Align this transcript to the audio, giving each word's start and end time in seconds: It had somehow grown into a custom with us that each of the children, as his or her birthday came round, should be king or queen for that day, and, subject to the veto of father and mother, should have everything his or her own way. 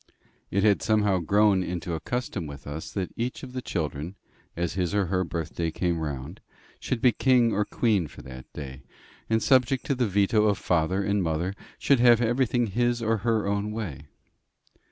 It 0.49 0.63
had 0.63 0.81
somehow 0.81 1.19
grown 1.19 1.61
into 1.61 1.93
a 1.93 1.99
custom 1.99 2.47
with 2.47 2.65
us 2.65 2.91
that 2.93 3.11
each 3.15 3.43
of 3.43 3.53
the 3.53 3.61
children, 3.61 4.15
as 4.57 4.73
his 4.73 4.95
or 4.95 5.05
her 5.05 5.23
birthday 5.23 5.69
came 5.69 5.99
round, 5.99 6.41
should 6.79 7.01
be 7.03 7.11
king 7.11 7.53
or 7.53 7.65
queen 7.65 8.07
for 8.07 8.23
that 8.23 8.51
day, 8.51 8.81
and, 9.29 9.43
subject 9.43 9.85
to 9.85 9.93
the 9.93 10.07
veto 10.07 10.45
of 10.47 10.57
father 10.57 11.03
and 11.03 11.21
mother, 11.21 11.53
should 11.77 11.99
have 11.99 12.19
everything 12.19 12.65
his 12.65 13.03
or 13.03 13.17
her 13.17 13.45
own 13.45 13.71
way. 13.73 14.07